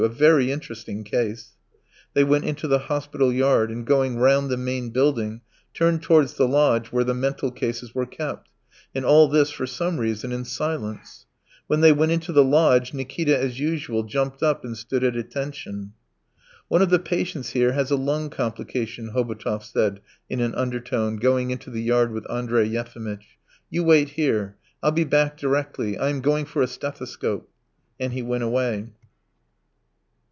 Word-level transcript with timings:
A 0.03 0.09
very 0.09 0.51
interesting 0.51 1.03
case." 1.03 1.51
They 2.15 2.23
went 2.23 2.43
into 2.45 2.67
the 2.67 2.79
hospital 2.79 3.31
yard, 3.31 3.69
and 3.69 3.85
going 3.85 4.15
round 4.17 4.49
the 4.49 4.57
main 4.57 4.89
building, 4.89 5.41
turned 5.75 6.01
towards 6.01 6.33
the 6.33 6.47
lodge 6.47 6.87
where 6.87 7.03
the 7.03 7.13
mental 7.13 7.51
cases 7.51 7.93
were 7.93 8.07
kept, 8.07 8.49
and 8.95 9.05
all 9.05 9.27
this, 9.27 9.51
for 9.51 9.67
some 9.67 9.99
reason, 9.99 10.31
in 10.31 10.43
silence. 10.43 11.27
When 11.67 11.81
they 11.81 11.91
went 11.93 12.11
into 12.13 12.31
the 12.33 12.43
lodge 12.43 12.95
Nikita 12.95 13.37
as 13.37 13.59
usual 13.59 14.01
jumped 14.01 14.41
up 14.41 14.65
and 14.65 14.75
stood 14.75 15.03
at 15.03 15.15
attention. 15.15 15.93
"One 16.67 16.81
of 16.81 16.89
the 16.89 16.97
patients 16.97 17.51
here 17.51 17.73
has 17.73 17.91
a 17.91 17.95
lung 17.95 18.31
complication." 18.31 19.09
Hobotov 19.11 19.63
said 19.63 19.99
in 20.31 20.39
an 20.39 20.55
undertone, 20.55 21.17
going 21.17 21.51
into 21.51 21.69
the 21.69 21.83
yard 21.83 22.11
with 22.11 22.27
Andrey 22.27 22.67
Yefimitch. 22.67 23.37
"You 23.69 23.83
wait 23.83 24.09
here, 24.09 24.55
I'll 24.81 24.89
be 24.89 25.03
back 25.03 25.37
directly. 25.37 25.95
I 25.95 26.09
am 26.09 26.21
going 26.21 26.45
for 26.45 26.63
a 26.63 26.67
stethoscope." 26.67 27.47
And 27.99 28.13
he 28.13 28.23
went 28.23 28.41
away. 28.41 28.89